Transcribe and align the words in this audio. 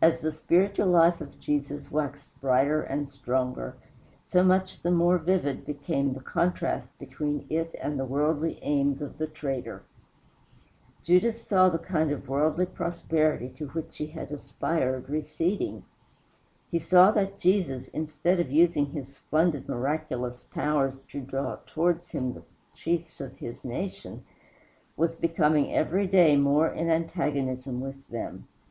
As 0.00 0.22
the 0.22 0.32
spiritual 0.32 0.86
life 0.86 1.20
of 1.20 1.38
Jesus 1.38 1.90
waxed 1.90 2.30
brighter 2.40 2.80
and 2.80 3.06
stronger, 3.06 3.76
so 4.24 4.42
much 4.42 4.80
the 4.80 4.90
more 4.90 5.18
vivid 5.18 5.66
became 5.66 6.14
the 6.14 6.20
contrast 6.22 6.88
between 6.98 7.44
it 7.50 7.74
and 7.78 8.00
the 8.00 8.06
worldly 8.06 8.58
aims 8.62 9.02
of 9.02 9.18
the 9.18 9.26
traitor. 9.26 9.82
Judas 11.02 11.42
saw 11.46 11.68
the 11.68 11.76
kind 11.76 12.10
of 12.10 12.26
worldly 12.30 12.64
prosperity 12.64 13.50
to 13.50 13.66
which 13.68 13.98
he 13.98 14.06
had 14.06 14.32
aspired 14.32 15.10
receding. 15.10 15.84
He 16.70 16.78
saw 16.78 17.10
that 17.10 17.36
Jesus, 17.38 17.88
instead 17.88 18.40
of 18.40 18.50
using 18.50 18.86
his 18.86 19.14
splendid 19.14 19.68
miraculous 19.68 20.42
powers 20.42 21.02
to 21.12 21.20
draw 21.20 21.56
towards 21.66 22.12
him 22.12 22.32
the 22.32 22.44
chiefs 22.74 23.20
of 23.20 23.36
his 23.36 23.62
nation, 23.62 24.24
was 24.96 25.14
becoming 25.14 25.70
every 25.70 26.06
day 26.06 26.34
more 26.34 26.68
in 26.70 26.88
antagonism 26.88 27.82
with 27.82 28.08
them. 28.08 28.48